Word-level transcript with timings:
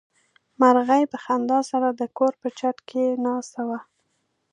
مرغۍ 0.59 1.03
په 1.11 1.17
خندا 1.23 1.59
سره 1.71 1.87
د 1.91 2.01
کور 2.17 2.33
په 2.41 2.47
چت 2.59 2.77
کې 2.89 3.03
ناسته 3.25 3.61
وه. 3.69 3.79